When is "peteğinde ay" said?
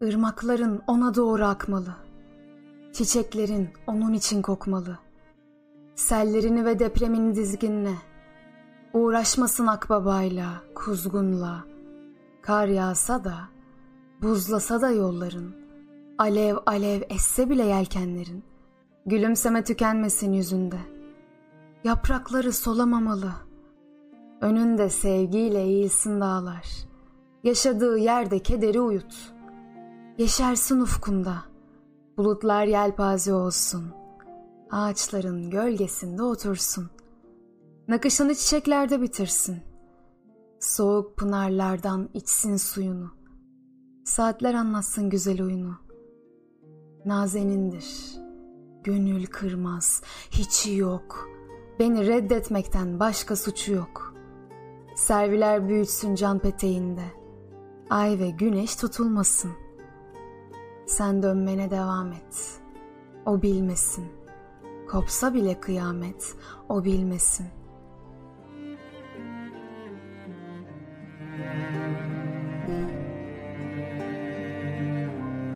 56.38-58.18